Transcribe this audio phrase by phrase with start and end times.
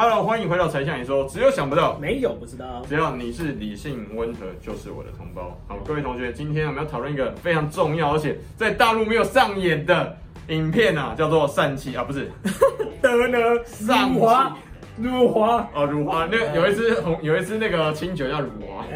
[0.00, 2.80] Hello，欢迎回到柴 Sean 你说，只有想不到，没有不知道。
[2.88, 5.58] 只要你是理性温和，就是我的同胞。
[5.66, 10.16] 好，各位同学，今天我们要讨论一个非常重要，而且在大陆没有上演的
[10.50, 12.30] 影片啊，叫做疝气啊，不是
[13.02, 14.56] 德呢，上华，
[14.96, 16.28] 辱华哦，辱华。
[16.30, 18.86] 那有一支红，有一支那个清酒叫辱华，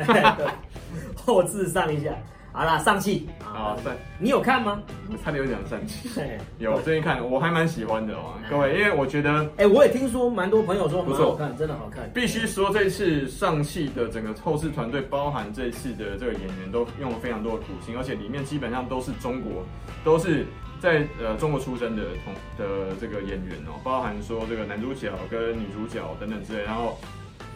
[1.19, 2.11] 后置上一下。
[2.55, 4.83] 好啦，上戏啊，对，你有看吗？
[5.25, 6.11] 差点有讲上戏，
[6.59, 12.11] 有最近看，我还蛮喜欢的哦，各位，因为我觉得，哎，我也听说蛮多朋友说很好看，真的好看。
[12.13, 19.65] 必须说，这次上戏的整个后制团队，包含这次的这个演员，都用了非常多的苦心，而且里面基本上都是中国，
[20.05, 20.45] 都是
[20.79, 26.99] 在呃中国出生的同的这个演员哦，包含说这个男主角跟女主角等等之类，然后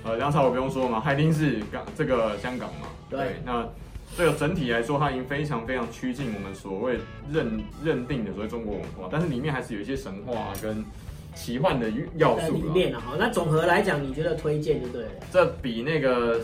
[0.04, 3.68] 呃梁朝伟不用说嘛，海丁是港这个香港嘛，对，那。
[4.16, 6.98] 这个整体来说，它已经非常非常趋近我们所谓
[7.30, 10.84] 认认定的所谓中国文化，但是里面还是有一些神话跟
[11.34, 13.02] 奇幻的要素里面啊。
[13.05, 15.10] 好，那总和来讲，你觉得推荐就对了。
[15.32, 16.40] 这比那个。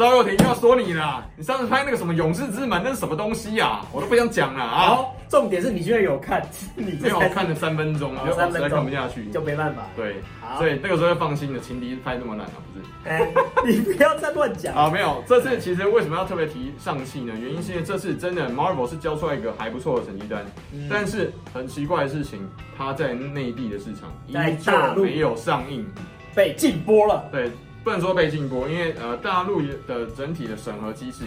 [0.00, 3.84] 赵又廷要说你了，你上次拍那个什么《勇士之门》，那是什么东西啊？
[3.92, 4.86] 我都不想讲了啊！
[4.86, 6.42] 好，重点是你居然有看，
[6.74, 9.82] 你没有看了三分钟，就实在看不下去，就没办法。
[9.94, 10.16] 对，
[10.56, 12.86] 所以那个时候要放心的，情敌拍那么烂啊，不是？
[13.06, 13.30] 哎，
[13.66, 14.88] 你不要再乱讲 啊！
[14.90, 17.34] 没有，这次其实为什么要特别提上戏呢？
[17.38, 20.46] 原因是因为这次真的 Marvel 是交出来一个还不错的成绩单，
[20.88, 24.32] 但是很奇怪的事情，它在内地的市场依
[24.64, 24.72] 旧
[25.04, 25.86] 没有上映，
[26.34, 27.28] 被禁播了。
[27.30, 27.50] 对。
[27.84, 31.24] 不能说被禁播，因为呃，大陆的整体的审核机制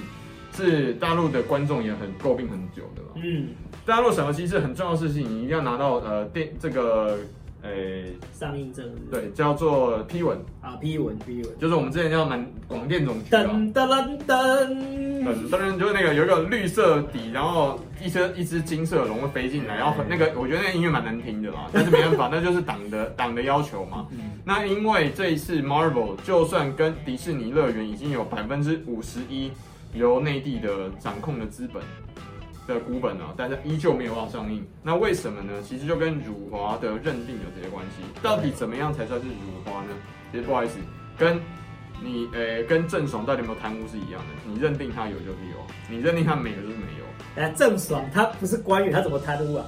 [0.56, 3.10] 是大陆的观众也很诟病很久的了。
[3.16, 3.50] 嗯，
[3.86, 7.18] 大陆审核机制很重要的事情，你一定要拿到呃电这个。
[7.64, 13.42] 诶，上映证对，叫做批文啊，批文批文，就是我们之前叫南广电总局啊。
[13.42, 14.68] 噔噔噔噔，
[15.24, 24.08] 噔噔，就是那个有一个绿色底，然后一只一只金色龙会飞进来，然后那个我觉得那个音乐蛮难听的啦，但是没办法，那就是党的党的要求嘛。
[24.44, 29.50] 那因为这一次 Marvel 就算跟迪士尼乐园已经有百分之五十一
[29.94, 31.82] 由内地的掌控的资本。
[32.66, 34.66] 的股本啊，但是依旧没有办法上映。
[34.82, 35.62] 那为什么呢？
[35.62, 38.04] 其实就跟辱华的认定有直接关系。
[38.22, 39.34] 到底怎么样才算是辱
[39.66, 39.90] 华呢？
[40.32, 40.80] 其实不好意思，
[41.18, 41.40] 跟
[42.02, 44.28] 你呃、欸、跟郑爽到底有没有贪污是一样的。
[44.46, 45.58] 你认定他有就是有，
[45.90, 47.44] 你认定他没有就是没有。
[47.44, 49.66] 哎，郑爽他不是官员，他怎么贪污啊？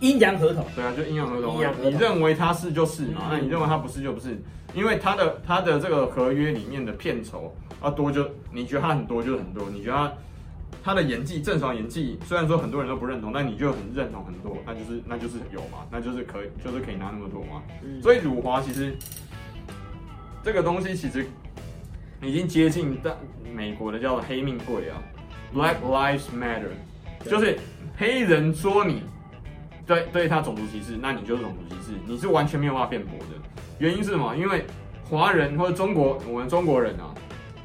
[0.00, 0.66] 阴阳合同。
[0.74, 1.56] 对啊，就阴阳合同。
[1.56, 3.28] 合同你认为他是就是嘛？
[3.30, 4.36] 那你认为他不是就不是？
[4.74, 10.12] 因为他的他的这个合约里面的片酬啊多就你觉得他很多就是很多，你觉得他。
[10.84, 17.62] 他的演技，郑爽演技，虽然说很多人都不认同，但你就很认同很多，那就是那就是有嘛，那就是可以，就是可以拿那么多嘛。
[17.84, 18.96] 嗯、所以辱华其实
[20.42, 21.26] 这个东西其实
[22.20, 23.14] 已经接近大
[23.54, 25.02] 美国的叫做黑命贵啊
[25.54, 27.58] ，Black Lives Matter，就是
[27.96, 29.02] 黑人说你
[29.86, 33.26] 对对他种族歧视，那你就是种族歧视，你是完全没有办法辩驳的。
[33.78, 34.34] 原因是什么？
[34.36, 34.64] 因为
[35.08, 37.14] 华人或者中国，我们中国人啊。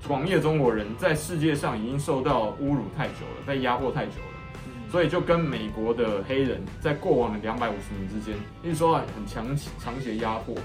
[0.08, 9.46] 广义的中国人在世界上已经受到侮辱太久了，被压迫太久了，所以就跟美国的黑人在过往的两百五十年之间，一直受到很强
[9.78, 10.56] 长期的压迫，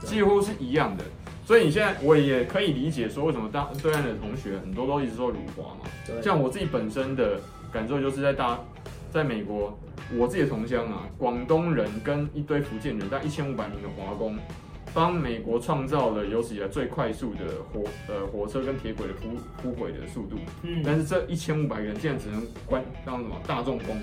[0.00, 1.04] 几乎是一样的。
[1.46, 5.90] 所以你现在我也可以理解说，为什么大对岸的同学很多都一直说辱华嘛。
[6.22, 7.40] 像我自己本身的
[7.72, 8.60] 感受，就是在大
[9.10, 9.76] 在美国，
[10.14, 14.36] 我自己的同乡啊，广东人跟一堆福建人，大概一千五百名的华工。
[14.92, 17.40] 帮美国创造了有史以来最快速的
[17.72, 19.28] 火呃火车跟铁轨的铺
[19.62, 23.96] 铺轨的速度，嗯，但是这一千五百个人竟然只能关当什么大众工，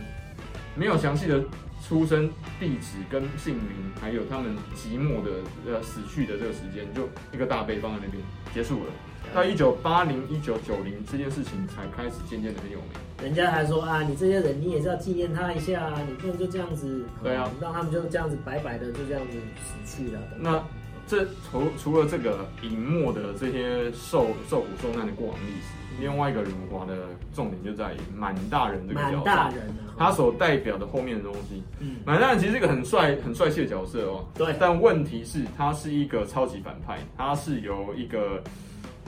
[0.76, 1.44] 没有详细的
[1.86, 5.32] 出生地址跟姓名，还有他们寂寞的
[5.66, 8.92] 呃死去的这个时间，就一个大碑放在那边结束了。
[9.36, 12.88] 到一九八零一九九零这件事情才开始渐渐的很有名。
[13.22, 20.22] 人家还说啊，你这些人你也是要纪念他一下，你不能就这样子，对啊，让他们就这样子白白的就这样子死去了。
[20.40, 20.64] 那
[21.08, 26.96] 这除除了这个隐没的这些受受苦受难的过往历史，另外一个辱华的
[27.34, 31.64] 重点就在于满大人这个角色，满大人他所代表的后面的东西。
[31.80, 34.26] 嗯，满大人其实是一个很帅很帅气的角色哦。
[34.36, 38.44] 对，但问题是他是一个超级反派，他是由一个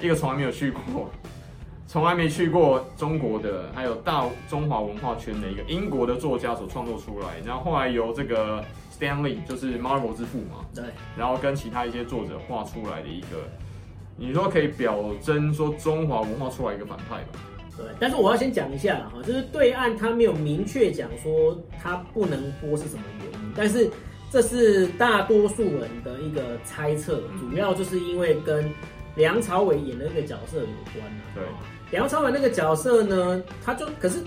[0.01, 1.09] 一个从来没有去过。
[1.91, 8.63] 从来没去过中国的，还有大中华文化圈的一个英国的作家所创作出来，然后后来由这个
[9.00, 10.84] Stan Lee，就是 Marvel 之父嘛，对，
[11.18, 13.48] 然后跟其他一些作者画出来的一个，
[14.18, 17.40] 你说可以表征说中华文化出来一个反派吧？
[17.78, 23.90] 对，但是我要先讲一下哈，就是对岸他没有明确讲说他不能播是什么原因，但是
[24.30, 28.69] 这是大多数人的一个猜测，主要就是因为跟
[29.16, 31.44] 梁朝伟演的那个角色有关啊，对。
[31.92, 34.19] 梁朝伟那个角色呢，他就可是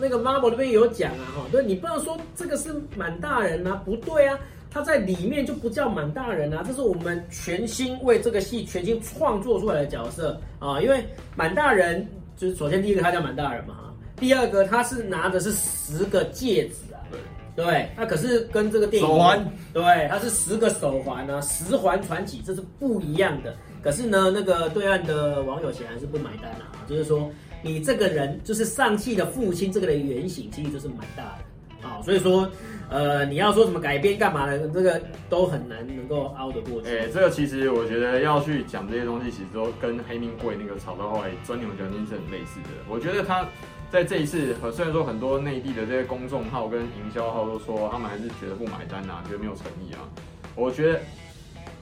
[0.00, 4.38] 那个 Marvel 那边有讲啊，哈，对，你不能说这个是满大人啊，不对啊，
[4.70, 10.80] 他在里面就不叫满大人啊，这是我们全新为这个戏全新创作出来的角色啊。
[10.80, 11.04] 因为
[11.34, 12.06] 满大人
[12.36, 23.56] 就是首先第一个他叫满大人嘛，第二个他是拿的是十个戒指啊，对对，那可是跟这个电影手环，对，它是十个手环啊，十环传奇，这是不一样的。
[23.82, 27.30] 可是呢，那个对岸的网友显然是不买单啊，就是说
[27.66, 32.48] 你这个人就是尚气的父亲，这个的原型其实就是蛮大的啊，所以说。
[32.88, 36.88] 呃，你要说什么改编干嘛的，这个都很难能够凹得过去。
[36.88, 42.68] 哎、欸，这个其实我觉得要去讲这些东西，其实都跟黑命贵那个吵到后来钻牛角尖是很类似的。
[42.88, 43.44] 我觉得他
[43.90, 50.06] 在这一次，虽然说很多内地的这些公众号跟营销号都说他们还是觉得不买单啊，觉得没有诚意啊。
[50.54, 51.00] 我觉得，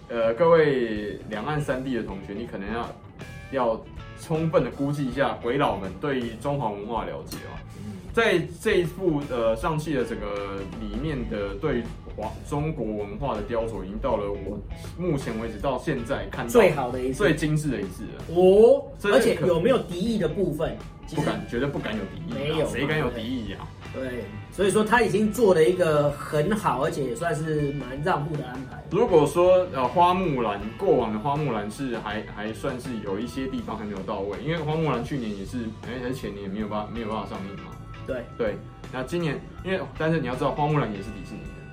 [0.09, 2.97] 呃，各位两岸三地的同学，你可能要
[3.53, 3.85] 要
[4.21, 7.61] 充分的估计一下鬼佬们对于中华文化了解啊。
[8.13, 11.83] 在这一部呃上气的整个里面的对
[12.17, 14.59] 华中国文化的雕琢，已经到了我
[14.99, 18.35] 目前为止到现在看到最好的一次、最精致的一次了。
[18.35, 20.77] 哦，而且有没有敌意的部分？
[21.15, 22.35] 不敢，绝对不敢有敌意。
[22.35, 23.59] 没有，谁敢有敌意呀？
[23.93, 28.83] 对，所以说他已经做了一个很好，而且也算是蛮让步的安排。
[28.91, 37.71] 如果说呃花木兰过往的花木兰是还还算是有一些地方还没有到位，因为花木兰去年也是哎还是前年没有办没有办法上映嘛。
[38.07, 38.57] 对对，
[38.93, 41.64] 那今年因为，但是你要知道，花木兰也是迪士尼的，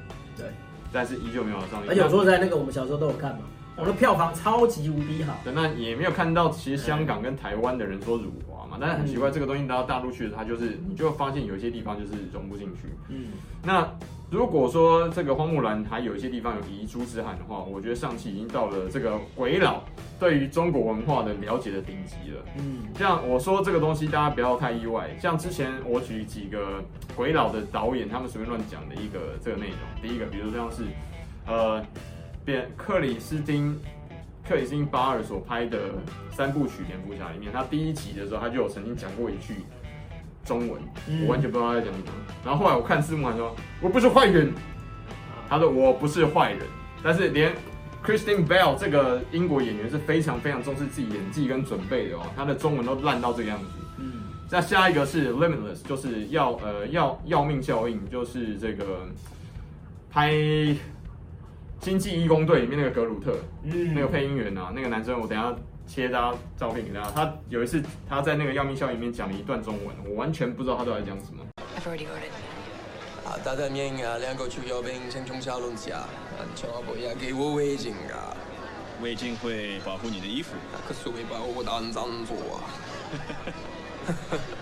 [0.41, 0.49] 对，
[0.91, 1.89] 但是依旧没有上映。
[1.89, 3.41] 而且我说在那个我们小时候都有看嘛，
[3.77, 5.38] 我的票房超级无敌好。
[5.43, 12.89] 对，那也没有看到，其实香港跟台湾的人说辱华嘛，但是很奇怪，这个东西到大陆去，它就是你就会发现有一些地方就是融不进去。
[13.09, 13.27] 嗯，
[13.63, 13.88] 那。
[14.31, 19.83] 如果说这个花木兰还有一些地方有遗珠之憾的话，我觉得上期已经到了这个鬼佬
[20.17, 22.41] 对于中国文化的了解的顶级了。
[22.57, 25.09] 嗯，像我说这个东西，大家不要太意外。
[25.19, 26.81] 像之前我举几个
[27.13, 29.77] 鬼佬的导演，他们随便乱讲的一个这个内容。
[30.01, 30.83] 第一个，比如说像是
[31.45, 31.85] 呃，
[32.45, 33.77] 变克里斯汀
[34.47, 35.77] 克里斯汀巴尔所拍的
[36.31, 39.55] 三部曲蝙蝠侠里面，他第一集的时候，他就有曾经讲过一句。
[40.43, 40.81] 中文，
[41.23, 42.05] 我完全不知道他在讲什么。
[42.43, 44.53] 然后后来我看字幕，他说我不是坏人，
[45.49, 46.61] 他说我不是坏人。
[47.03, 47.53] 但是连
[48.05, 53.65] Kristen Bell 这个英国演员是非常非常重视自己演技跟准备的哦，他的中文都烂到这个样子。
[53.97, 58.85] 嗯，那下一个是 Limitless，就是要呃要要命效应，就是这个
[60.09, 60.31] 拍
[61.81, 65.55] 星际义工队里面那个格鲁特，嗯，那个配音员啊，那个男生，我等一下。
[65.87, 67.11] 切他照片给大家。
[67.11, 71.43] 他有一次他在那个要命效应里面讲了一段中文，我完全不知道他都在讲什么。
[71.75, 72.31] I've already got it.
[73.27, 76.05] 啊，大家明啊，两个退休兵青春小龙虾，
[76.55, 78.31] 全部要给我围巾啊！
[79.01, 80.53] 围巾会保护你的衣服，
[80.87, 82.63] 可是会把我当脏做啊！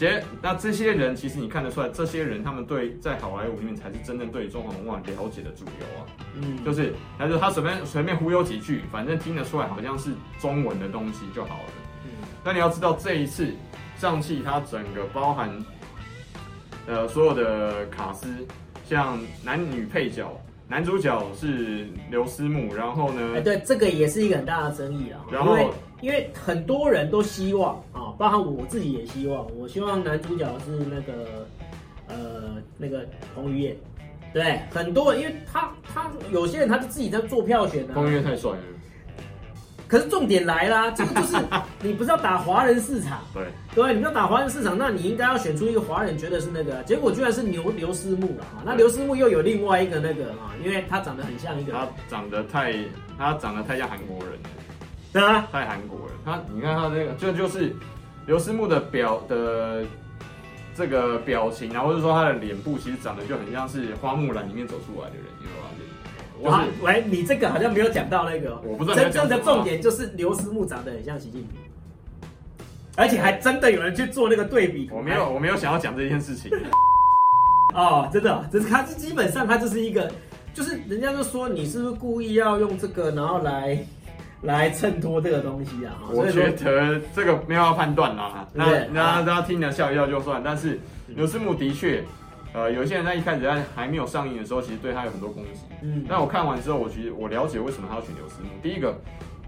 [0.00, 6.08] 姐，那这些人其实你看得出来，这些人他们对在好莱坞里面才是真正对中华文化了解的主流啊。
[6.34, 11.72] 嗯，就是，他就他随便随便忽悠几句，反正听得出来好像是中文的东西就好了。
[12.06, 12.10] 嗯，
[12.42, 13.48] 那你要知道这一次
[13.98, 15.50] 上汽它整个包含
[16.86, 18.26] 呃所有的卡司，
[18.86, 20.34] 像男女配角。
[20.66, 23.32] 男主角是刘思慕，然后呢？
[23.34, 25.18] 哎，对，这个也是一个很大的争议啊。
[25.28, 25.70] 然后，因为
[26.00, 31.46] 因为很多人都希望啊，包含我自己也希望，我希望男主角是那个
[32.06, 33.02] 呃那个
[33.34, 33.76] 彭于晏。
[34.34, 37.94] 对，很多人，因为他他有些人他是自己在做票选的。
[37.94, 38.58] 彭于晏太帅了。
[39.88, 41.36] 可是重点来啦，这个就是
[41.82, 43.42] 你不是要打华人市场，对
[43.74, 48.62] 对，你要打华人市场，那你应该要选出一个华人觉得是那个，结果居然是刘刘思慕了啊！
[48.66, 52.74] 那刘思慕又有另外一个那个啊，因为他长得很像一个，他长得太
[53.16, 54.38] 他长得太像韩国人，
[55.10, 56.10] 对啊，太韩国人。
[56.22, 57.74] 他你看他这个就就是
[58.30, 59.82] 刘思慕的表的
[60.72, 65.52] 这个表情啊，或者说他的脸部，其实长得就很像是花木兰里面走出来的人，你知
[66.44, 66.58] 道吗？
[66.58, 68.96] 哇，喂，你这个好像没有讲到那个，我不知道。
[68.96, 71.50] 真正的重点就是刘思慕长得很像习近平，
[72.94, 74.88] 而且还真的有人去做那个对比。
[74.92, 76.52] 我没有，我没有想要讲这件事情。
[77.74, 80.08] 哦，真的，只是他，是基本上他就是一个，
[80.54, 83.76] 就是人家就说你是不是故意要用这个，然后来
[84.42, 85.94] 来衬托这个东西啊？
[86.12, 90.42] 我觉得这个没有要判断啦，那那大家听了笑一笑就算。
[90.44, 90.78] 但是
[91.08, 92.02] 刘思慕的确。
[92.52, 95.60] 呃，有些人在一开始在还没有上映的时候，其实对他有很多攻击。
[95.82, 98.48] 嗯，但我看完之后，我其实我了解为什么他要选刘思慕。
[98.60, 98.92] 第一个，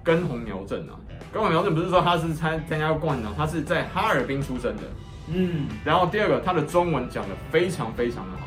[0.05, 0.95] 根红苗正啊，
[1.33, 4.83] 根红苗正不是说他是参参加过冠军，他是在哈尔滨出生的。
[5.35, 8.47] 嗯，然后第二个，他的中文讲的非常非常的好。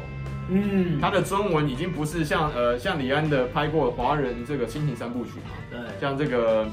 [0.50, 5.56] 嗯，他的中文已经不是像呃像李安的拍过华人这个亲情三部曲嘛？
[5.70, 6.64] 对，像这个，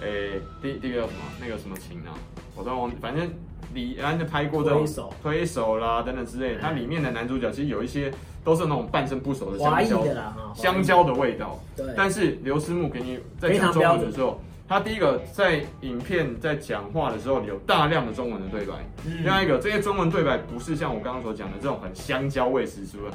[0.00, 1.20] 诶、欸，第第一个叫什么？
[1.40, 2.14] 那个什么情啊？
[2.54, 3.30] 我都忘，反正。
[3.72, 8.10] 李安的拍过这种推手啦等等之类的，它里面的男主角其实有一些
[8.42, 11.56] 都是那种半生不熟的香蕉的啦，香蕉的味道。
[11.76, 18.74] 对，但是刘思慕给你在讲中文的时候，他第一个在影片在讲话的时候有大量的中文的对白，
[19.20, 23.12] 另外一个这些中文对白不是像我刚刚所讲的这种很香蕉味十足的。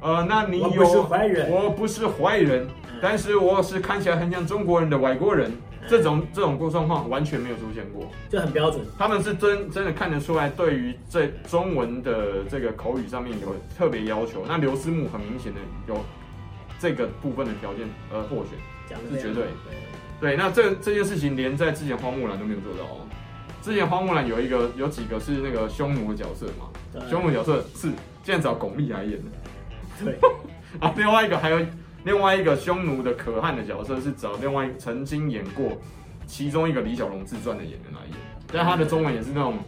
[0.00, 0.64] 呃，那你有？
[0.64, 2.66] 我不是坏人，我不是坏人，
[3.02, 5.52] 但是我是看起来很像中国人的外国人。
[5.86, 8.82] 这种这种状况完全没有出现过，就很标准。
[8.98, 14.46] 他们是真真的看得出来，对于这中文的这个口语上面有特别要求。
[14.48, 16.02] 那刘思慕很明显的有
[16.78, 19.44] 这个部分的条件而获选，是绝对。
[20.24, 23.06] 对，那这这件事情连在之前花木兰都没有做到哦。
[23.60, 27.88] 之前花木兰有一个有几个是那个匈奴的角色嘛，匈奴角色是
[28.22, 29.30] 竟然找巩俐来演的。
[30.02, 30.18] 对，
[30.80, 31.60] 啊，另外一个还有
[32.04, 35.78] 另外一个匈奴的可汗的角色是找另外曾经演过
[36.26, 38.16] 其中一个李小龙自传的演员来演，
[38.50, 39.58] 但他的中文也是那种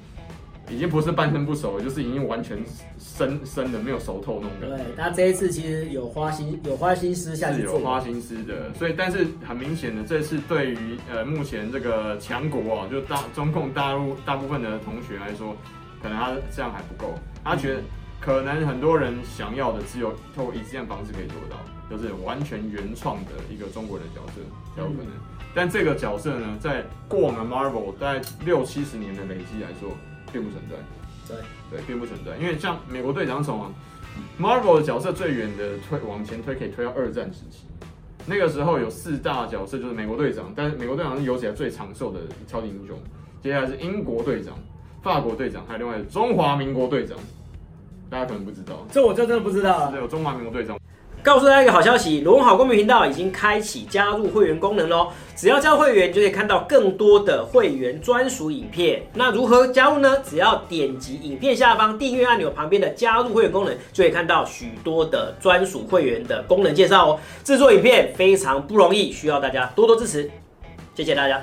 [0.69, 2.59] 已经不是半生不熟，就是已经完全
[2.99, 4.85] 生生的没有熟透那种感觉。
[4.85, 15.57] 对，他这一次其实有花心有花心思下去有花心思的，所以但是很明显的，这次对于呃目前这个强国啊，就大中共大陆大部分的同学来说，
[16.03, 17.81] 可能他这样还不够，他觉得。
[18.19, 21.57] 可能很多人想要的只有透过一这样方式可以做到，
[21.89, 24.41] 就是完全原创的一个中国人的角色
[24.75, 25.13] 才有可能。
[25.55, 29.91] 但这个角色呢，在过往的 Marvel 大概六七十年的累积来说，
[30.33, 30.77] 并不存在。
[31.29, 31.37] 对
[31.71, 32.37] 对，并不存在。
[32.37, 33.73] 因为像美国队长从
[34.39, 37.67] Marvel 的角色最远的推往前推，可以推到二战时期。
[38.27, 42.97] 那个时候有四大角色，就是美国队长，但是美国队长是有史以来最长寿的超级英雄。
[43.43, 44.55] 接下来是英国队长、
[45.03, 47.17] 法国队长，还有另外中华民国队长。
[48.09, 49.91] 大家可能不知道，这我就真的不知道了。
[49.91, 50.79] 是有中华民国队长。
[51.27, 55.09] 告诉大家一个好消息，罗文好公民频道已经开启加入会员功能喽！
[55.35, 59.03] 只要加入会员，就可以看到更多的会员专属影片。
[59.13, 60.19] 那如何加入呢？
[60.25, 67.19] 只要点击影片下方订阅按钮旁边的加入会员功能，就可以看到许多的专属会员的功能介绍哦。
[67.43, 70.31] 制作影片非常不容易，需要大家多多支持，
[70.95, 71.43] 谢谢大家。